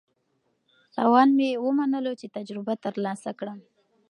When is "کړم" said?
3.39-3.59